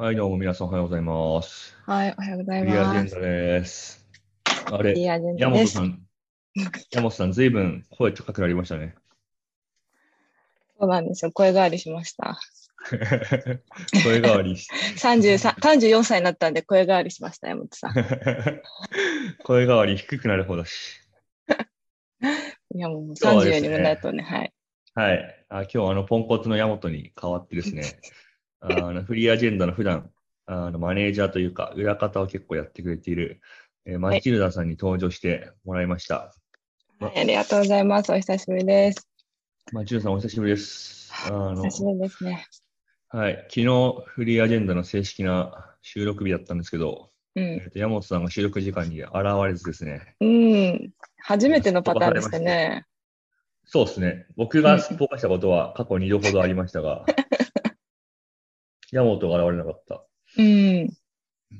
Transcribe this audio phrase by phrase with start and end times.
[0.00, 1.76] はい、どうも皆さんおはようございます。
[1.84, 3.14] はい、おはようございフリーアジェンます。
[3.16, 4.06] ダです。
[4.72, 5.80] あフれ、リーアジェンダです山本さ。
[5.82, 6.06] ん、
[6.90, 8.94] 山本さん、ずいぶん声高くなりましたね。
[10.78, 11.32] そうなんですよ。
[11.32, 12.40] 声変わりしました。
[14.02, 17.92] 声変わりし、33 34歳になったんで声変わりしました、山本さん。
[19.44, 20.98] 声変わり低くなる方だし。
[22.74, 24.52] いや、もう30そうですねにもなるとね、はい。
[24.94, 25.44] はい。
[25.50, 27.82] あ今日、あの、ポンコツの山本に代わってですね、
[28.60, 30.10] あのフリーアジェンダの普段、
[30.46, 33.40] あの、マネージャーというか、裏方を結構やってくれている、
[33.86, 36.34] えーマチルダさんに登場してもらいました。
[37.00, 38.12] はい、ありがとうございます。
[38.12, 39.08] お久しぶりです。
[39.72, 41.10] マチルダさん、お久しぶりです。
[41.26, 42.46] あの久しぶりですね。
[43.08, 43.36] はい。
[43.48, 49.12] 昨日、フリーアジェンダの正式な収録日だったんですけど、うえっと山本さんが収録時間に現
[49.46, 50.14] れずですね。
[50.20, 50.26] ん。
[50.26, 50.28] う
[50.74, 50.90] ん。
[51.18, 52.84] 初めてのパターンでしたね。
[53.64, 54.26] そうですね。
[54.36, 57.06] 僕がすっぽかしたことは過去2度ほどありましたが、
[58.92, 60.04] 山本が現れなかった。
[60.38, 60.88] うん。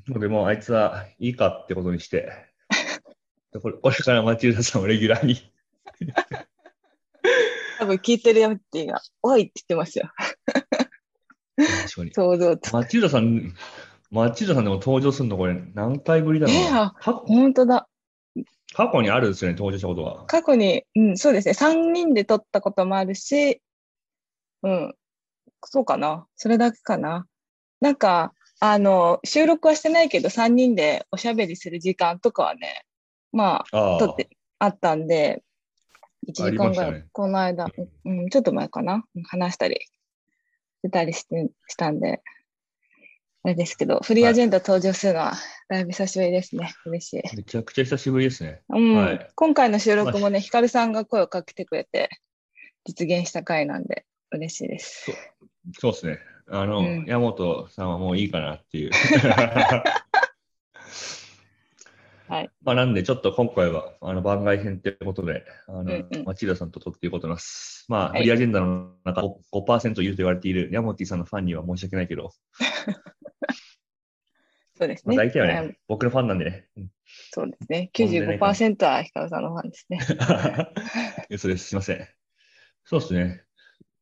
[0.07, 2.31] ので、もうあいつはいいかってことにして、
[3.61, 5.35] これこれからマチルダさんをレギュラーに。
[7.79, 10.11] 多分聞いてるヤムティが、おいって言ってますよ。
[11.55, 12.13] 確かに。
[12.13, 12.77] 想像と。
[12.77, 13.55] マチルダさん、
[14.11, 17.87] マチルダさんでも登場するのこれ何回ぶりだろうえーあな過去本当だ。
[18.73, 20.25] 過去にあるんですよね、登場したことは。
[20.27, 21.53] 過去に、うん、そうですね。
[21.53, 23.61] 3人で撮ったこともあるし、
[24.63, 24.95] うん。
[25.67, 26.27] そうかな？
[26.35, 27.27] それだけかな？
[27.79, 32.85] なんか、あの、収録はしてないけど、3人でおしゃべりする時間とかはね、
[33.31, 35.43] まあ、あって、あったんで、
[36.27, 37.67] 1あ時間ぐらい、ねこの間、
[38.05, 39.03] うん、ちょっと前かな？
[39.15, 42.21] うん話したり、してたりして、したんで、
[43.43, 45.33] あれですけど、フリーアジェンダ登場するのは、
[45.67, 46.75] だいぶ久しぶりですね。
[46.85, 47.35] 嬉しい。
[47.35, 48.61] めちゃくちゃ久しぶりですね。
[48.69, 52.09] うんはい今回の収録もね、ヒカルさんが声をかけてくれて、
[52.85, 55.11] 実現した回なんで、嬉しいです。
[55.79, 56.19] そうですね。
[56.47, 58.91] あの、うん山本さんはもういいかなっていう。
[62.27, 62.49] はい。
[62.63, 67.85] まあ、なんで、ちょっと今回は、あの、番外編ってことで、あの、うんうんマチルダさんと撮っていこうと思います。
[67.89, 72.31] まあ、はいフリーアジェンダの中5、5%いると言われているヤモティさんのファンには申し訳ないけど、まあ、
[74.75, 75.17] そうですね。
[75.17, 76.67] 大体ははいね、僕のファンなんでね。
[76.77, 76.91] うん
[77.33, 77.89] そうですね。
[77.93, 79.99] 飛んでないかな95%はヒカルさんのファンですね。
[81.29, 81.67] 嘘です。
[81.67, 82.07] すいません。
[82.85, 83.43] そうですね。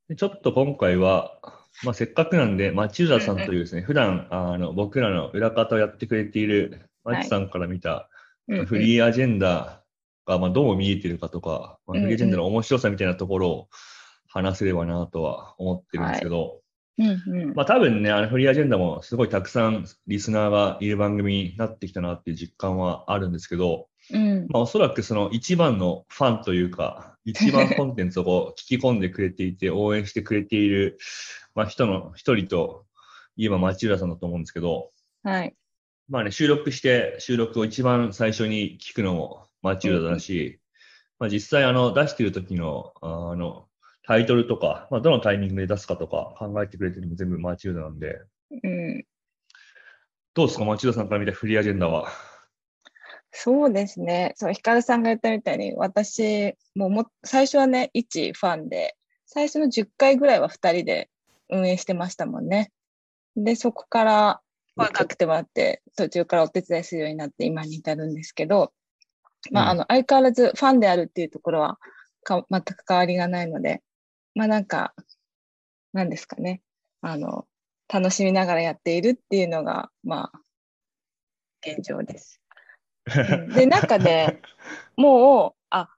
[0.10, 1.38] でちょっと今回は、
[1.84, 8.10] まあ、せっかくなんで、マチルダさんというですね、普段、あの、僕らの裏方をやってくれている、マチさんから見た、
[8.66, 9.84] フリーアジェンダ
[10.26, 13.70] が、まあ、どう見えてるかとか、まあ、フリーアジェンダの面白さみたいなところを
[14.28, 16.62] 話せればなとは思ってるんですけど、
[16.98, 17.54] うんうん。
[17.54, 24.48] まあ多分ね、あのフリーアジェンダもすごいたくさんリスナーがいる番組になってきたなっていう実感はあるんですけど、うん。
[24.50, 30.98] まあおそらくその一番のファンというか、一番コンテンツをこう聞き込んでくれていて 応援してくれている、
[31.56, 32.86] まあ人の一人と
[33.36, 34.92] いえば町浦さんだと思うんですけど、
[35.24, 35.56] はい。
[36.08, 40.60] まあね、収録して、収録を一番最初に聞くのも町浦だし、
[41.20, 43.68] まあ実際あの出してる時の、あの、
[44.04, 48.22] タイトルとか、まあどのタイミングで出すかとか考えてくれてるのも全部町浦なんで、
[48.64, 49.06] うん。
[50.34, 52.10] どうですか町浦さんから見たフリーアジェンダは？
[53.32, 54.34] そうですね。
[54.36, 58.96] そう、ヒカルさんが言ったみたいに、私、もうも、最初はね、一ファンで、
[59.26, 61.10] 最初の10回ぐらいは2人で
[61.50, 62.72] 運営してましたもんね。
[63.36, 64.42] で、そこから
[64.76, 68.74] 声かけてもらって、途中からお手伝いするようになって今に至るんですけど、
[69.52, 71.78] まあ、うんあの、相変わらずファンであるっていうところは
[72.24, 73.82] か全く変わりがないので、
[74.36, 74.94] まあなんか、
[75.94, 76.62] なんですかね。
[77.02, 77.48] あの、
[77.92, 80.42] 楽しみながらやっているっていうのが、まあ、
[81.66, 82.42] 現状です。
[83.16, 84.42] うんで、なんかね、
[84.98, 85.90] もう、あ、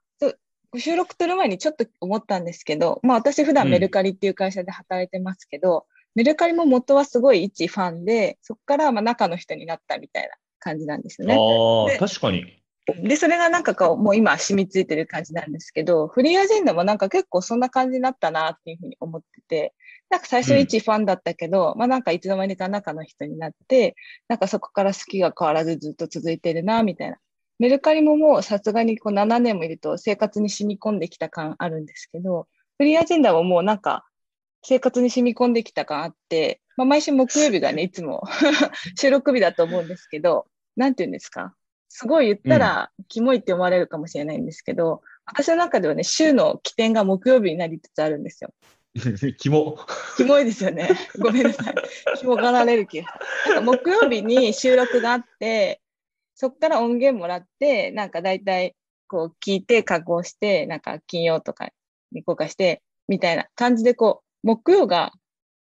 [0.78, 11.34] 収録撮る前にちょっと思ったんですけど、まあ私普段メルカリっていう会社で働いてますけど、メルカリも元はすごい一ファンで、そこからまあ中の人になったみたいな感じなんですよね。
[11.34, 12.61] ああ、で確かに。
[12.86, 19.74] で、それがなんかこう、もう今染みついてる感じなんですけど、フリーアジェンダもなんか結構そんな感じになったなっていうふうに思ってて、
[20.10, 23.94] なんか最初一ファンだったけど、まあなんかいつの間にか中の人になって、
[24.28, 27.18] なんかそこから好きが変わらずずっと続いてるな、みたいな。
[27.60, 32.48] メルカリももうさすがにこう7年もいると生活に染み込んできた感あるんですけど、
[32.78, 34.04] フリーアジェンダももうなんか
[34.64, 38.24] 生活に染み込んできた感あって、まあ毎週木曜日がね、いつも
[38.98, 40.46] 収録日だと思うんですけど、
[40.76, 41.54] なんて言うんですか？
[41.94, 48.54] すごい言ったら、キモいって思われるかもしれないんですけど、私の中ではね、週の起点が木曜日になりつつあるんですよ。
[49.36, 49.78] キモ。
[50.16, 50.88] キモいですよね。
[51.18, 51.74] ごめんなさい。
[52.16, 53.08] キモがられる気が。
[53.46, 55.82] なんか木曜日に収録があって、
[56.34, 58.74] そこから音源もらって、なんか大体
[59.06, 61.72] こう聞いて加工して、なんか金曜とか
[62.10, 65.12] に公開して、みたいな感じでこう、木曜が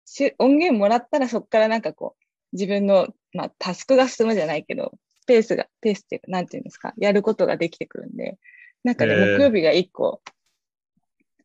[0.04, 4.92] し音源もらったらそこからなんかこう、自分の、まあ、タスクが進むじゃないけど、
[5.30, 8.36] ペースが、ペースっていうか、なんていうんですか、やることができてくるんで、
[8.82, 10.22] なんかね、えー木曜日が一個、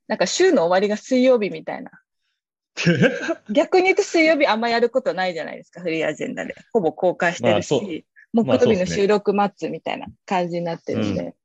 [0.08, 1.92] なんか週の終わりが水曜日みたいな。
[3.54, 6.56] 逆に言うと水曜日あんまやることないじゃないですか、フリーアジェンダで。
[6.74, 11.36] ほぼ公開してるし、まあ木曜日の収録待つみたいな感じになってるんで、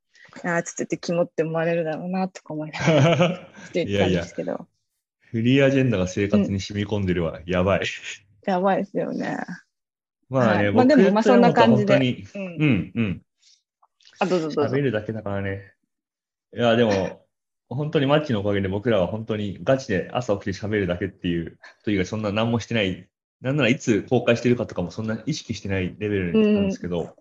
[0.42, 4.66] ああ、ちょっと肝って思われるだろうな、 とか思いながら言ってたんですけど、
[5.30, 7.40] フリーアジェンダが生活に染み込んでるわ。
[7.44, 7.82] やばい。
[8.46, 9.36] やばいですよね。
[10.30, 12.42] まあね、はいまあでもまあそんな感じでうん。
[12.42, 13.22] うん、うん。
[14.20, 14.80] あ、どうぞどうぞ喋。
[14.80, 15.72] るだけだからね。
[16.56, 17.26] いや、でも、
[17.68, 23.08] 本当にマッチのおかげで僕らは本当にガチで朝起きて喋るだけっていう、というかそんな何もしてない、
[23.40, 27.16] なんならいつ公開してるかとかもそんな意識してないレベルなんですけど、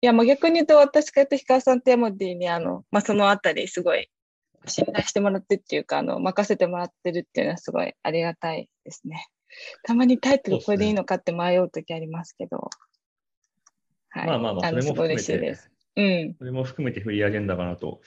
[0.00, 4.08] いや、まあ逆に言うと私かと、ヒカルさんとヤモディに、あの、まあそのあたりすごい
[4.66, 9.26] 信頼してもらってっていうか、あの、任せてもらってるっていうのはすごいありがたいですね。
[9.82, 12.70] たまにタイトルこれでいいのかって迷うときありますけど。
[14.10, 14.26] はい。
[14.26, 15.58] まあまあまあ、その、れも含めて
[15.96, 16.34] うん。
[16.38, 18.00] それも含めてフリーアジェンダかなと。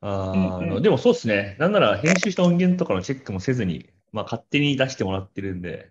[0.00, 1.56] あーうんうんでもそうですね。
[1.58, 5.90] なんなら編集した音源とかのチェックもせずに、まあ勝手に出してもらってるんで、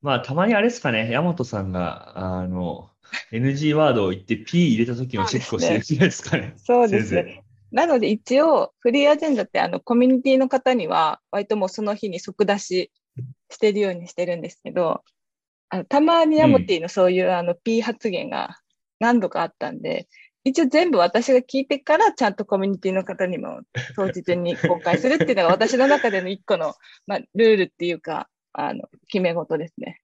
[0.00, 2.90] まあたまにあれですかね、山本さんが、あの、
[3.32, 6.54] NG ワードを言って P 入れた時のチェックをしてるじゃないですかね。
[6.56, 7.42] そうですね。
[7.72, 12.92] なので一応、フリーアジェンダってあのコミュニティの方には、割ともうその日に即出し
[13.54, 15.02] してるようにしてるんですけど、
[15.70, 18.58] あのたまにヤモティのそういうあの P 発言が
[19.00, 20.08] 何度かあったんで、
[20.44, 23.62] 一応全部私が聞いてからちゃんとコミュニティの方にも
[23.96, 26.74] 当日に公開するっていうのが私の中での一個の、
[27.06, 30.00] まあ、ルールっていうか、あの、決め事ですね。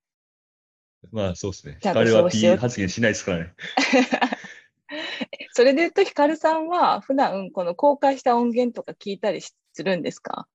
[1.13, 1.79] まあそうですね。
[1.81, 3.55] ちゃんと彼は P う発言しないですからね。
[5.53, 10.47] それで言うと、ヒカルさんは普段この公開した音源とか聞いたりするんですか？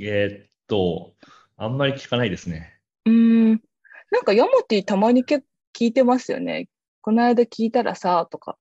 [0.00, 1.14] えーっと、
[1.56, 2.80] あんまり聞かないですね。
[3.04, 3.12] うー
[3.54, 3.60] ん。
[4.10, 6.68] なんかヤモティたまに結構聞いてますよね。
[7.02, 8.56] この間聞いたらさ、とか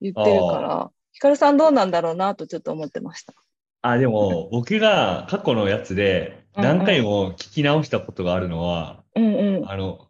[0.00, 3.34] 言ってるから、ヒカルさんどうなんだろうなとちょっと思ってました。
[3.82, 9.68] あ、でも、僕が過去のやつで何回も聞き直したことがあるのは、うんうん。
[9.70, 10.08] あの、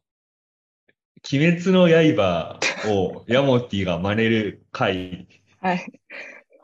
[1.32, 5.26] 鬼滅の刃をヤモティが真似る回
[5.60, 6.00] はい。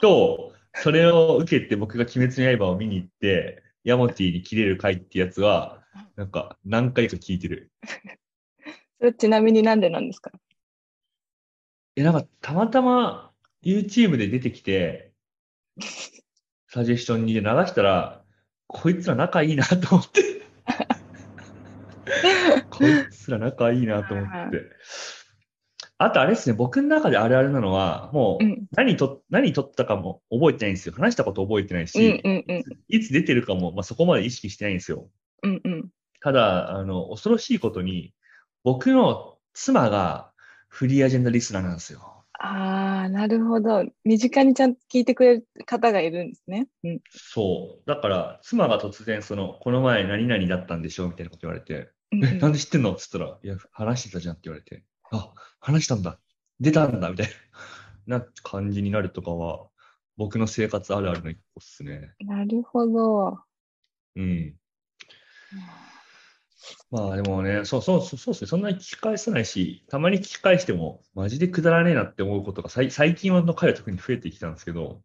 [0.03, 5.83] と、それを受けて僕が鬼滅の刃を見に行って、ヤモティに切れる回ってやつは、
[6.17, 7.71] なんか何回か聞いてる。
[8.99, 10.31] それちなみになんでなんですか？
[11.97, 13.31] え、なんかたまたま
[13.65, 15.13] YouTube で出てきて、
[16.69, 18.23] サジェスションに流したら、
[18.67, 20.23] こいつら仲いいなと思って。
[22.71, 24.63] こいつら仲いいなと思って。
[26.03, 28.67] あとあれですね、僕の中であるあるなのは、もううん。
[28.75, 30.95] 何と、何撮ったかも覚えてないんですよ。
[30.97, 32.65] 話したこと覚えてないうんし、うんうん。
[32.89, 35.11] いつ出てるかも、まあ、そこまで意識してないんですよ。
[35.43, 35.91] うんうん。
[36.23, 38.15] ただ、あの、恐ろしいことに、
[38.65, 40.33] 僕の妻が
[40.69, 42.25] フリーアジェンダリスナーなんですよ。
[42.33, 43.85] ああ、なるほど。
[44.05, 46.69] 身近にちゃんと聞いてくれる方がいるんですね。
[46.83, 47.01] うん。
[47.11, 47.83] そう。
[47.87, 52.93] だから、妻が突然、その、この前何々だったんでしょみたいなこと言われて、うんえ、なんで知ってんの？
[52.93, 56.19] って言ったら、いや、話してたじゃんって言われて、あ、話したんだ。
[56.61, 57.11] 出たんだ。
[57.11, 57.29] みたい
[58.07, 59.69] な、な感じになるとかは、
[60.17, 62.13] 僕の生活あるあるの一個っすね。
[62.21, 63.39] なるほど。
[64.17, 64.55] うん。
[66.91, 68.49] まあでもね、そうそうそうそうですね。
[68.49, 75.03] そんなに聞き返さないし、たまに聞き返しても、マジでくだらねえなって思うことが最最近の回は特に増えてきたんですけど、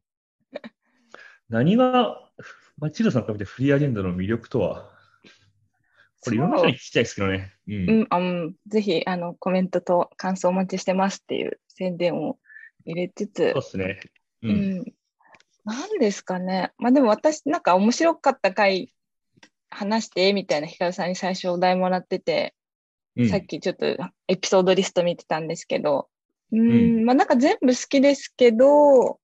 [1.49, 2.19] 何が、
[2.77, 4.91] まあ、チルさんから見てフリーアジェンダの魅力とは、
[6.21, 7.54] これいろんな人に聞きたいですけどね。
[7.67, 8.07] うん。
[8.09, 12.37] うん、ぜひ、あの、コメントと感想お待ちしてますっていう宣伝を
[12.85, 13.99] 入れつつそう、ですね。
[14.43, 14.47] う。
[14.47, 14.85] うんん。
[15.65, 16.71] なんですかね。
[16.77, 18.93] まあでも私、なんか面白かった回
[19.69, 22.53] 話して、みたいなヒカルさんに最初お題もらってて、
[23.17, 23.85] うんさっきちょっと
[24.27, 26.09] エピソードリスト見てたんですけど、
[26.51, 29.19] ううんん、まあなんか全部好きですけど、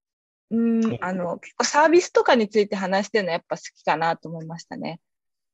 [0.50, 5.00] うんうん、あの、結構サービスとかについて話してるのはやっぱ好きかなと思いましたね。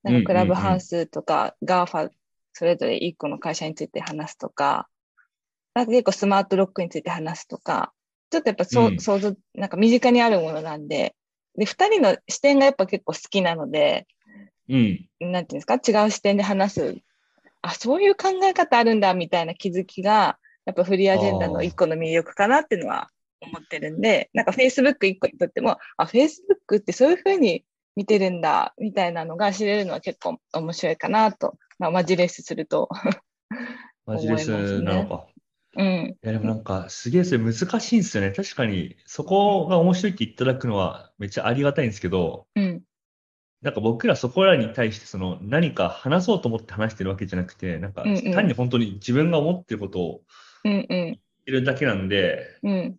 [0.03, 2.09] なんかクラブハウスとか、 GAFA、
[2.57, 4.87] それぞれ一個の会社について話すとか、
[5.75, 7.93] なんか結構スマートロックについて話すとか、
[8.31, 11.15] ちょっとやっぱそう、うん想像、なんか身近にあるものなんで、
[11.55, 14.07] で、二人の視点がやっぱ結構好きなので、
[14.69, 15.07] うん。
[15.19, 16.95] なんていうんですか、違う視点で話す。
[17.61, 27.63] あ、そういう考え方あるんだ、みたいな気づきが、やっぱフリーアジェンダの一個の魅力かなっていうのは思ってるんで、なんか Facebook 一個にとっても、あ、Facebook ってそういうふうに
[27.97, 32.89] 見てるんだ、みたいなのが知れるのは結構面白いかなと、まあ、マジレスすると。
[34.05, 35.25] マジレスなのか。
[35.75, 35.85] うん。
[35.85, 38.31] いや、でもなんか、すげえそれ難しいんですよね。
[38.31, 42.83] 確かに、そこが面白いって言っていただくのはめっちゃありがたいんですけど、うん。
[43.63, 50.21] なんか僕らそこらに対してその何か話そうと思って話してるわけじゃなくて、なんかうんうん単に本当に自分が思ってることを
[50.63, 50.87] うんうん。
[50.87, 52.97] 言ってるだけなんで、うん。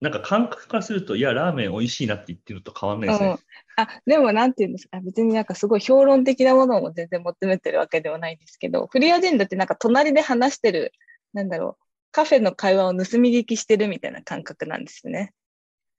[0.00, 3.28] なんか感覚からすると、いや、ラーメン美味しいなって言ってるのと変わんないですね。
[3.30, 3.38] うん
[3.80, 10.92] あ、でもなんていうんですか、別になんかすごい評論的なものを全然求めてるわけではないんですけど、フリーアジェンダってなんか隣で話してる、
[11.32, 15.32] なんだろう、カフェの会話を盗み聞きしてるみたいな感覚なんですよね。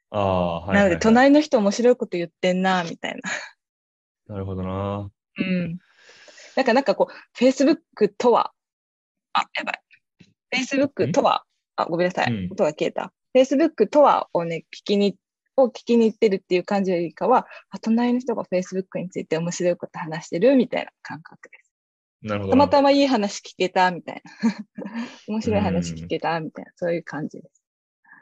[0.10, 1.00] ああ、はいはい、なので、はい。
[1.00, 3.22] 隣の人面白いこと言ってんな、みたいな。
[4.36, 5.10] なるほどな。
[5.38, 5.78] うん。
[6.58, 8.52] なんか、なんかこう、Facebook とは、
[9.32, 9.82] あ、やばい。
[10.54, 11.46] Facebook とは、
[11.78, 12.34] あ、ごめんなさい。
[12.34, 13.14] うん音が消えた。
[13.36, 15.16] Facebook とはをね、聞きに、
[15.56, 21.72] を聞きに行ってるっていう感じよりかは、あ、隣の人が Facebook について面白いこと話してるみたいな感覚です。
[22.22, 22.52] なるほどな。
[22.52, 24.52] たまたまいい話聞けたみたいな。
[25.28, 27.60] 面白い話聞けたみたいな、そういう感じです。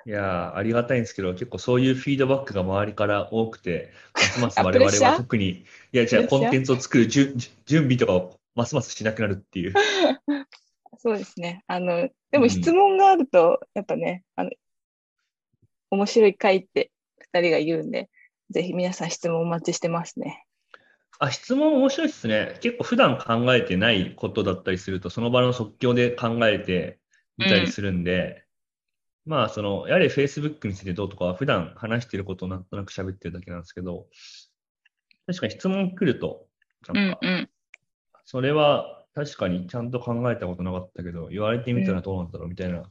[0.05, 7.35] いやーありがたいんですけど、結構そういうフィードバックが周りから多くて、ますます あ我々は特に、いや、じゃあコンテンツを作る準
[7.65, 9.73] 準備とかをますますしなくなるっていう。
[10.99, 11.63] そうですね。
[11.67, 14.51] あの、でうんも質問があると、やっぱね、あの、
[15.91, 18.10] 面白い回って二人が言うんで、
[18.50, 20.46] ぜひ皆さん質問お待ちしてますね。
[21.20, 22.58] あ、質問面白いですね。
[22.62, 27.00] 結構普段考えてないことだったりすると、その場の即興で考えて
[27.38, 28.44] みたりするんで、
[29.25, 34.08] まあ、その、やはり Facebook についてどうとかは普段話してることをなんとなく喋ってるだけなんですけど、
[35.25, 36.48] 確かに質問来ると、
[36.88, 37.50] なんか、うん。
[38.24, 42.84] それは確かにちゃんと考えたことなかったけど、言われてみたらどうなんだろうみたいな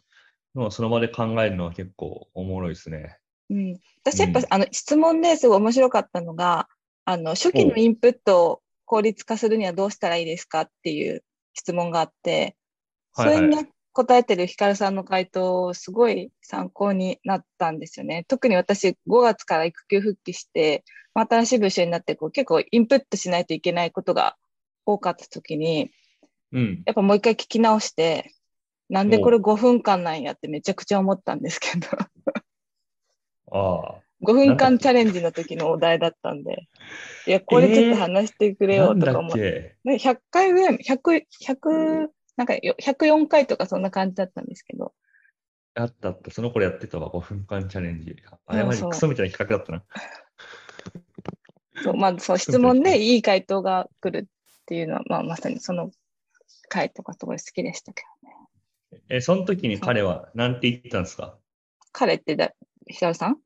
[0.57, 3.19] のをその場で考えるのは結構おもろいですね。
[3.51, 3.81] うん。
[4.03, 6.69] 私やっぱ、うんあの、質問ですごい面白かったのが、
[7.05, 11.23] あの、初期のインプットを効率化するにはどうしたらいいですかっていう
[11.55, 12.57] 質問があって、
[13.13, 18.27] はいはいそれに答えてるヒカルさんの回答、すごい参考になったんですよね。
[18.29, 20.85] 特に私、5月から育休復帰して、
[21.15, 24.37] まあ新しい部署になってこう、結構インプットしないといけないことが
[24.85, 25.91] 多かった時に、
[26.53, 26.83] うん。
[26.85, 28.35] やっぱもう一回聞き直して、
[28.89, 31.89] なんでこれ5分間なんやってめちゃくちゃ思ったんですけど、
[33.53, 34.07] ああ。
[34.23, 36.69] 5分間チャレンジの時のお題だったんで、
[37.27, 44.95] いや、これちょっと話してくれよとか思って、っけね100回ぐらい、100、100、なんかよ104回とかそんな感じだったんですけど、
[45.75, 46.31] あったあった。
[46.31, 47.11] その頃やってたわ。
[47.11, 48.17] 5分間チャレンジ。
[48.47, 49.85] あれマジクソみたいな企画だったな。
[51.85, 54.29] そう、まあ、そう、質問でいい回答が来るっ
[54.65, 55.91] ていうのは、まあ、まさにその
[56.69, 58.16] 回とかすごい好きでしたけどね。
[59.09, 61.39] え、その時に彼は何て言ってたんですか？
[61.93, 62.53] 彼ってだ、
[62.87, 63.39] ヒカルさん？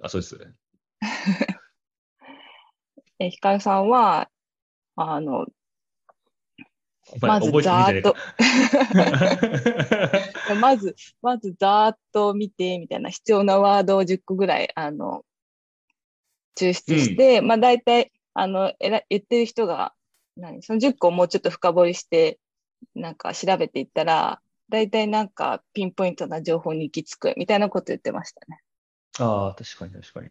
[0.00, 0.54] あ、そうです。
[3.18, 4.30] え、ヒカルさんは、
[4.96, 5.46] あの、
[7.20, 8.16] まずざみーてっねと、
[10.56, 15.24] まず、まずざーっと見て、みたいな必要なワードを10個ぐらい、あの、
[16.56, 19.94] 抽出して、まあ大体、あの、えら言ってる人が、
[20.36, 22.38] 何、その10個をもうちょっと深掘りして、
[22.94, 24.40] なんか調べていったら、
[24.72, 28.62] 大体なんかピンポイントな情報に行き着くみたいなこと言ってましたね。
[29.18, 30.30] ああ、確かに確かに。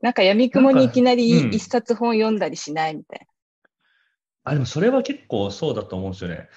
[0.00, 3.26] なんか闇雲にいきなり一冊本読んだりしないみたい
[4.44, 6.48] あ、でもそれは結構そうだと思うんですよね。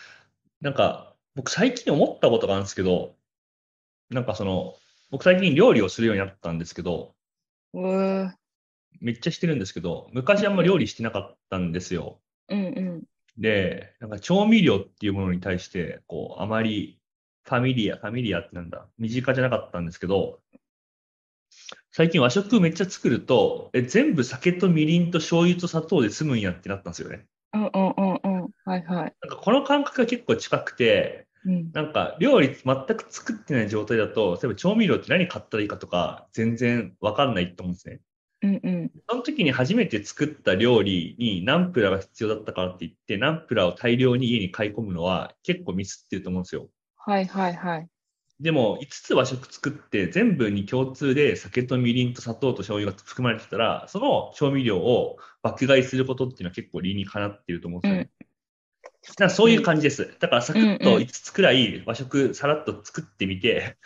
[0.62, 3.17] なんか、僕最近思ったことがあるんですけど、
[4.10, 4.75] なんかその、
[5.12, 7.13] 僕最近料理をするようになったんですけど、
[9.01, 12.22] めっちゃしてるんですけど、昔あんま料理してなかったんですよ。
[12.48, 13.03] うん、うん。
[13.37, 16.99] で、なんか調味料っていうものに対して、こう、あまり
[17.43, 20.39] ファミリア、ファミリアってなんだ、身近じゃなかったんですけど、
[21.91, 27.25] 最近和食めっちゃ作ると、え、全部酒とみりんと醤油と砂糖で済むんやってなったんですよね。
[27.53, 28.49] うん、うん、うん、うん。
[28.65, 29.15] はい、はい。
[29.21, 37.99] なんかこの感覚が結構近くて、うん、なんか料理全く作ってない状態だと、例えば調味料って何買ったらいいかとか、全然わかんないと思うんですね。
[38.43, 38.91] うん、うん。
[39.09, 46.67] その時に初めて作った料理にナンプラーが必要だったからって言って、ナンプラーを大量に家に買い込むのは結構ミスってると思うんですよ。
[46.97, 47.88] はい、はい、はい。
[48.39, 58.09] でも、5つ和食作って全部に共通で酒とみりんと砂糖と醤油が含まれてたら、その調味料を爆買いすることっていうのは結構理にかなっていると思うんですよね。
[59.10, 60.15] だからそういう感じです。
[60.19, 63.77] だからサクッと5つくらい和食さらっと作ってみて、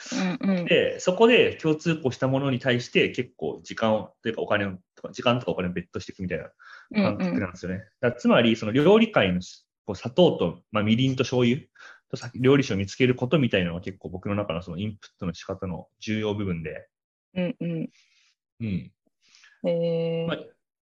[0.41, 0.65] うん、うん。
[0.65, 4.74] で、そこで共通項したものに対して結構時間を、というかお金を、
[5.12, 6.50] 時間とかお金をベットしていくみたいな
[6.91, 7.39] うん、感覚うん。
[7.39, 7.79] なんですよね。
[8.00, 9.41] だからつまり、その料理界の
[9.86, 11.62] こう砂糖と、まあ、みりんと醤油
[12.12, 16.88] とさ料理酒を見つけることみたいなのは結構僕の中のそのインプットの仕方の重要部分で、
[17.36, 17.89] うん、うん。
[18.59, 18.91] うん。
[19.65, 20.38] えーまあ、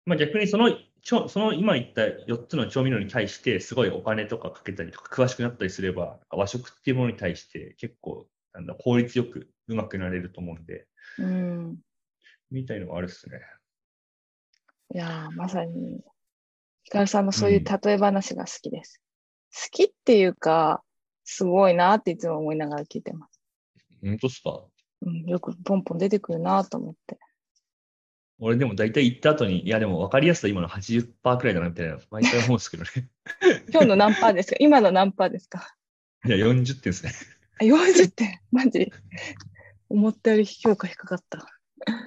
[0.06, 0.70] まあ、逆にその、
[1.08, 10.86] ちょその今言った4つの調味料に対してすごいお金とかかけたりとか詳しくなったりすれば、和食っていうものに対して結構なんだ効率よくうまくなれると思うんで、
[11.18, 11.78] うん。
[12.52, 13.40] みたいのがあるっすね。
[14.94, 16.02] いやーまさに、
[16.84, 19.02] ヒカルさんのそういう例え話が好きです。
[19.54, 20.84] 好きっていうか、
[21.24, 23.40] すごいなっていつも思いながら聞いてます。
[24.04, 24.62] 本当っすか？
[25.04, 27.18] うん、よくポンポン出てくるなと思って。
[28.40, 32.90] 俺でも大体行った後に、いやでも分かりやすさ今の80%くらいだなみたいな、毎回思うんですけどね。
[33.72, 34.58] 今日の何パーですか？
[34.60, 35.76] 今の何パーですか？
[36.26, 37.12] いや、40点ですね。
[37.60, 38.92] あ ?40 点マジ
[39.90, 41.48] 思ったより評価低かった。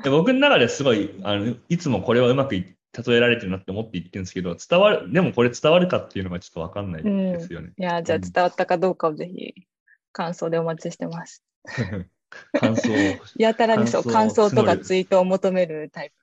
[0.03, 7.73] で僕の中ですごい、あの、いつもこれはうまくい例えられてるなって思って言ってるんですけど、伝わる、でもこれ伝わるかっていうのがちょっと分かんないですよね。
[7.79, 9.55] いやーじゃあうん伝わったかどうかをぜひ
[10.13, 11.45] 感想でお待ちしてます。
[12.53, 12.95] 感想を。
[13.39, 16.20] やたらにそう、感感想とかツイートを求めるタイプ。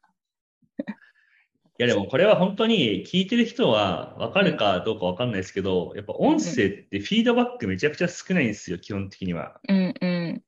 [1.80, 9.60] いやでもこれは本当に聞いてる人は分かるかどうか分かんないですけど、やっぱ音声ってフィードバックめちゃくちゃ少ないんですよ、基本的には。
[9.70, 10.44] うんうん。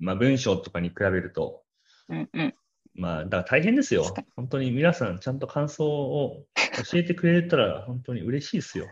[0.00, 1.62] まあ文章とかに比べると。
[2.08, 2.54] うんうん。
[2.94, 4.12] まあだから大変ですよ。
[4.34, 6.46] 本当に皆さんちゃんと感想を
[6.90, 8.86] 教えてくれたら本当に嬉しいですよ。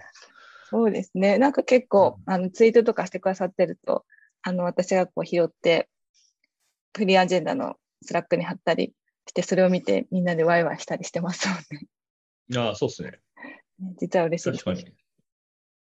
[0.70, 1.38] そうですね。
[1.38, 4.04] なんか結構、あの、ツイートとかしてくださってると、
[4.42, 5.88] あの、私がこう拾って、
[6.97, 8.92] フリーアジェンダのスラックに貼ったり
[9.30, 11.87] して、それを見てみんなでワイワイしたりしてますもんね。
[12.50, 13.20] いや、そうですね。
[13.99, 14.64] 実は嬉しいです。
[14.64, 14.94] 確かに。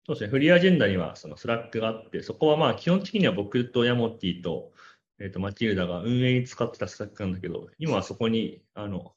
[0.07, 0.31] そうですね。
[0.31, 4.73] フリーアジェンダにはそのスラックがあって、そこはまあ基本的には僕とヤモティと、
[5.21, 9.13] えっ、と、マチルダが運営に使ってたスラックなんだけど、今はそこに、あの、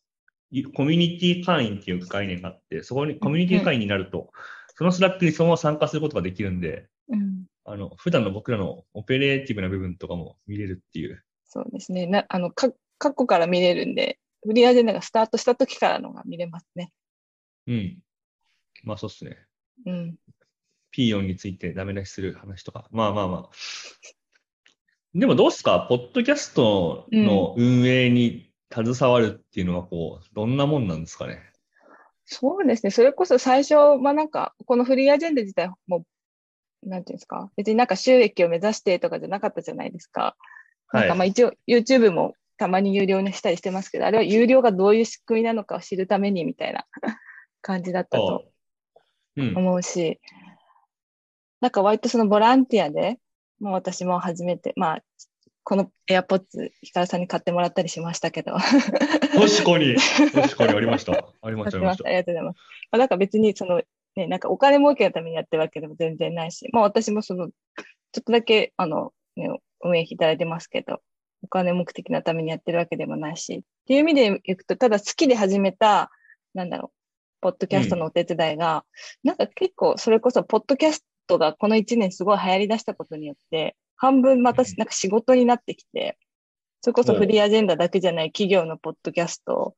[0.51, 4.31] いコミュニティ会員っていう概念があって、そこにコミュニティ会員になると、
[4.75, 7.45] そのスラックにそのまま参加することができるんで、うん。
[7.63, 11.23] あの、普段の僕らのオペレーティブな部分とかも見れるっていう。
[11.45, 12.05] そうですね。
[12.05, 12.69] な、あの、か、
[13.05, 16.91] 過去から見れるんで、フリーアジェンダがスタートした時からのが見れますね。
[17.67, 17.99] うん。
[18.83, 19.37] まあそうっすね。
[19.85, 20.15] うん。
[20.89, 22.87] ピーヨンについてダメ出しする話とか。
[22.91, 23.49] まあまあまあ。
[25.13, 25.85] でもどうっすか？
[25.87, 31.39] ポッドキャストの運営に携わるっていうのはこう、どんなもんなんですかね？
[32.25, 32.89] そうですね。
[32.89, 36.05] それこそ最初、まあなんか、このフリーアジェンダ自体も、
[36.83, 40.35] なんていうんですか、別になんか収益を目指してとかじゃなかったじゃないですか。
[40.91, 46.85] なんかまあ一応 YouTube もたまに有料にしたりしてますけど、あれは有料がどういう仕組みなのかを知るためにみたいな
[47.61, 48.45] 感じだったと
[49.37, 49.57] うん。
[49.57, 50.19] 思うし、
[51.61, 53.19] なんか割とそのボランティアで、
[53.59, 55.03] もう私も初めて、まあ、
[55.63, 59.95] この AirPods、ヒカルさんに買ってもらったりしましたけど、確かに、
[60.31, 61.13] 確かにありました。
[61.41, 62.07] ありました、ありました。
[62.07, 62.57] ありがとうございます。
[62.91, 63.81] まあ、なんか別にその、
[64.15, 67.53] ね、なんかお金儲けのためにやってるわけでも全然ないし、まあ私もその、ちょ
[68.19, 69.49] っとだけ、あの、ね、
[69.81, 71.01] 運営費いただいてますけど、
[71.45, 76.11] お金目的のためにやってるわけでもないし、っていう意味でいくと、ただ好きで始めた、
[76.55, 76.97] なんだろう、
[77.41, 78.83] ポッドキャストのお手伝いが、
[79.23, 84.67] なんか結構それこそ、ポッドキャストがこの1年すごい流行り出したことによって、半分またうん。
[84.77, 86.17] なんか仕事になってきて、
[86.81, 89.75] それこそフリーアジェンダだけじゃない企業のポッドキャストを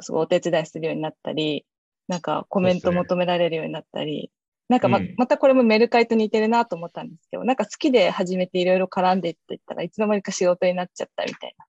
[0.00, 1.66] すごいお手伝いするようになったり、
[2.08, 4.30] なんかコメント求められるようになったり、
[4.70, 11.64] なんかまうんまたこれもメルカリと似てるなと思ったんですけど、なんか好きで始めていろいろ絡んでいっていったらいつの間にか仕事になっちゃったみたいな、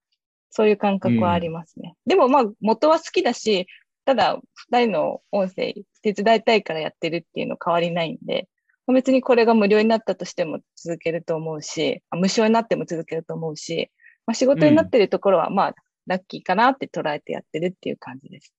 [0.50, 1.96] そういう感覚はありますね。
[2.06, 3.66] でもまあ元は好きだし、
[4.04, 8.48] ただ二人の音声手伝いたいからやってるっていうの変わりないんで、
[8.86, 13.90] まあ別にこれが無料になったとしても続けると思うし、あ無償になっても続けると思うし、
[14.26, 15.74] まあ、仕事になってるところはまあ
[16.06, 18.54] ラッキーかなって捉えてやってるっていう感じです。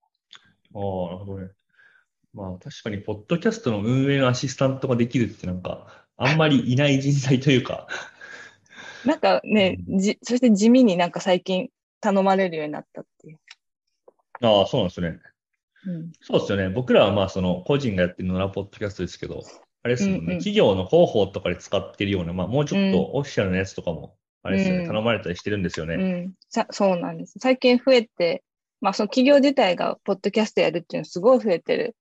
[0.76, 1.52] ああ、なるほどね。
[2.34, 7.88] まあ確かに、ポッドキャストの運営のアシスタントができるってなんか、あんまりいない人材というか、
[9.06, 11.70] なんかね、じ、そして地味になんか最近
[12.00, 13.40] 頼まれるようになったっていう。
[14.42, 15.20] ああ、そうなんですね。
[15.86, 16.12] うん。
[16.22, 16.70] そうですよね。
[16.70, 19.44] 僕らはまあその個人がやってるのはポッドキャストですけど、
[19.84, 20.20] あれですもんね。
[20.20, 25.96] うんうん企業の広報とかで使ってるような、まあもうちょっとオフィシャルなやつとかも、あれですよね、うん頼まれたりしてるんですよね。
[25.96, 26.34] うん。
[26.50, 27.36] さ、そうなんです。
[27.40, 28.44] 最近増えて、
[28.80, 31.96] まあその企業自体がポッドキャストやるっていうのすごい増えてる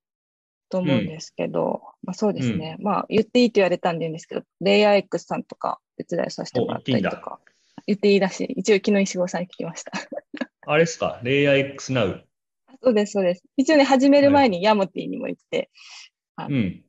[0.73, 2.77] と思うんですけど、まあそうですね。
[2.79, 7.39] まあ言っていいと言われたんで言うんですけど、レイヤー X さんとか手伝いさせてもらったりとか。
[7.85, 8.53] 言っていいらしい。
[8.53, 9.91] 一応昨日石郷さんに聞きました。
[10.65, 12.21] あれですか、レイヤー X Now。
[12.81, 13.43] そうです、そうです。
[13.57, 15.69] 一応ね、始める前にヤモティにも言って、
[16.37, 16.83] うん。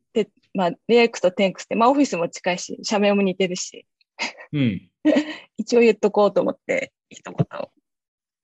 [0.54, 3.86] まあ、レイヤー X とテンクスって、まあオフィスも近いし、社名も似てるし、
[4.52, 4.88] うん。
[5.58, 7.46] 一応言っとこうと思って、一言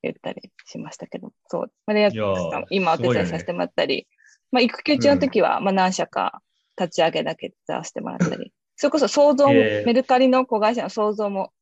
[0.03, 1.73] 言ったりしましたけど、そう。
[1.87, 4.09] まあ、レイヤー X さんー今お手伝いさせてもらったり、
[4.53, 6.43] まあ育休中の時は、まあ何社か
[6.79, 9.87] 立ち上げだけ手伝わせてもらったり、 それこそ創造も、えー。
[9.87, 11.53] メルカリの子会社の創造も、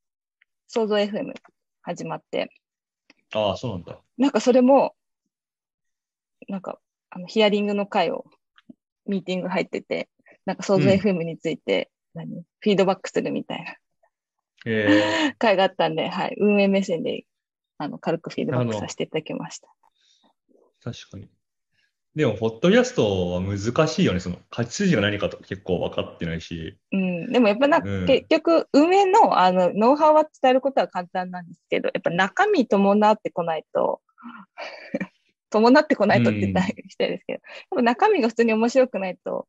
[0.69, 1.35] 創造 FM
[1.83, 2.51] 始まって、
[3.35, 4.01] ああ、そうなんだ。
[4.17, 4.95] なんかそれも、
[6.49, 8.25] なんか、あの、ヒアリングの会を、
[9.07, 10.09] ミーティング入ってて、
[10.45, 10.99] なんか創造うん。
[10.99, 12.43] FM について、何？
[12.61, 13.77] フィードバックするみたいな。
[14.67, 17.25] え 会があったんで、はい、運営目線で、
[17.77, 19.69] あの、軽くフィードバックさせていただきました。
[20.81, 21.29] ー、確かに。
[22.15, 24.21] でも、ポッドキャストは難しいよね。
[24.21, 26.79] その、勝ち筋が何かとか結構分かってないし。
[26.93, 27.33] うん。
[27.33, 34.01] でもやっぱなんか、うん結局、運営の、あの、ノウハウは伝えることは簡単なんですけど、やっぱ中身伴ってこないと、
[35.51, 37.41] 伴ってこないとって言ったら失礼ですけど、
[37.71, 39.47] でも中身が普通に面白くないと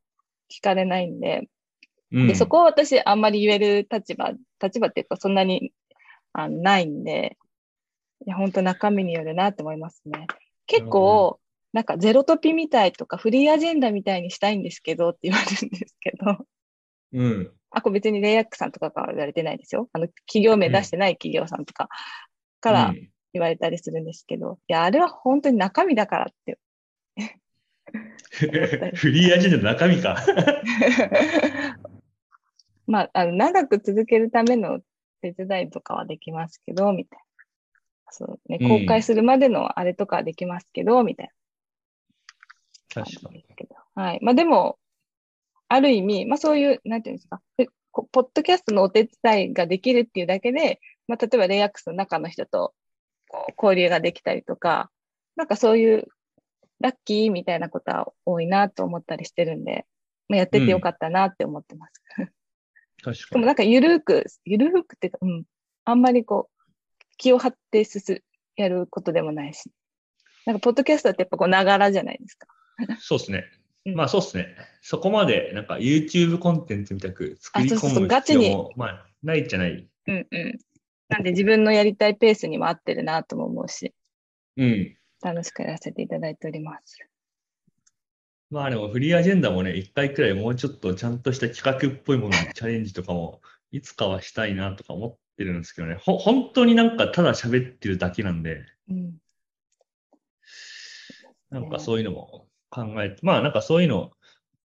[0.50, 1.48] 聞かれないんで、
[2.12, 2.28] うん。
[2.28, 5.72] で、そこは私あんまり言える立場、立場っていうかそんなに
[6.32, 7.36] あのないんで、
[8.26, 10.26] いや、本当中身によるなって思いますね。
[10.66, 11.39] 結構、
[11.72, 16.46] なんかゼロトピみたいとかフリーアジェンダみたいにしたいんですけどって言われるんですけど、
[17.12, 17.52] うん。
[17.70, 19.88] あ、これ別にレイヤックさんとかから言われてないですよ。
[19.92, 21.88] あの、企業名出してない企業さんとか
[22.60, 26.58] からうん言われたりするんですけど、いや、あれは本当に中身だからって。
[28.32, 30.16] フリーアジェンダの中身か。
[32.86, 34.80] まあ、あの、長く続けるための
[35.22, 37.24] 手伝いとかはできますけど、みたいな。
[38.12, 41.32] そうね、うん公開するまでのあれとかはできますけど、みたいな
[42.92, 43.44] 確かに。
[43.94, 44.18] はい。
[44.22, 44.78] まあでも、
[45.68, 47.40] ある意味、まあそういう、なんていうんですか、
[47.92, 52.74] ポッドキャストのお手伝いができるっていうだけで、まあ例えばレイアックスの中の人と
[53.60, 54.90] 交流ができたりとか、
[55.36, 56.08] なんかそういう
[56.80, 59.86] ラッキーみたいなことは多いなと思ったりしてるんで、
[60.28, 61.92] まあ、やっててよかったなって思ってます。
[62.06, 62.24] 確
[63.02, 63.16] かに。
[63.30, 65.44] でもなんかゆるく、ゆるくっていうか、うん。
[65.84, 66.64] あんまりこう、
[67.16, 68.22] 気を張ってすす、
[68.56, 69.70] やることでもないし。
[70.46, 72.46] なんか、ポッドキャストってやっぱこう、ながらじゃないですか。
[72.98, 73.44] そうですね。
[73.86, 74.56] うんまあそうですね。
[74.82, 79.88] そこまで、なんか YouTube コンテンツみたく作り込むそうガチに必要も、まあ、ないじゃない。
[80.06, 80.58] うんうん。
[81.08, 83.94] なんで自分のやりたいペースにも合ってるなとも思うし、
[84.56, 84.96] うん。
[85.22, 86.98] 楽しくやらせていただいております。
[88.50, 93.40] まあでもフリーアジェンダもね、一回くらいもうちょっとちゃんとした企画っぽいものにチャレンジとかも、
[93.70, 95.94] いつかはしたいなとか思ってるんですけどね。
[95.94, 99.14] ほ、本当になんかただ喋ってるだけなんで、うん。
[101.50, 104.12] なんかそういうのも考えて、まあなんかそういうの、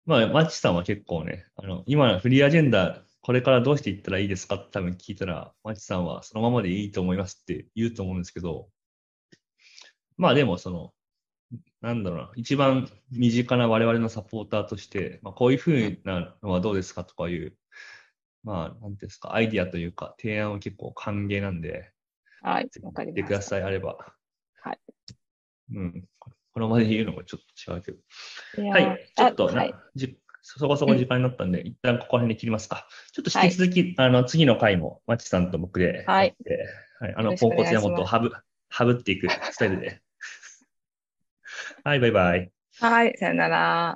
[0.06, 8.70] まあマッチさんは結構ね、あの、今フリーアジェンダ、これからどうしていったらいいですかって多分聞いたら、マッチさんはそのままでいいと思いますって言うと思うんですけど、
[10.18, 10.94] まあでもその、
[11.82, 17.56] なんだろうな、一番身近な我々のサポーターとして、まあこういうふうなのはどうですかとかいう、
[18.44, 21.92] まあなんですか、アイディアというか提案は結構歓迎なんで、
[22.42, 23.50] はいわかり言ってくだました。
[23.52, 23.98] さい、あれば。
[24.62, 24.80] はい。
[25.74, 26.06] うん。
[26.54, 27.98] この場で言うのもちょっと違うけど。
[28.64, 29.12] いはい。
[29.16, 29.74] ちょっとな、あはい。
[29.96, 32.88] じそこそこ時間になったんで、一旦ここら辺で切りますか。
[33.14, 36.36] ちょっと引き続き、あの、次の回も、マチさんと僕ではい
[37.00, 37.14] はい。
[37.16, 38.32] あの、ポンコツ願いします山本をはぶ、
[38.70, 40.02] はぶっていくスタイルで。
[41.84, 42.52] はい、バイバイ。
[42.80, 43.18] はい。
[43.18, 43.90] さよなら。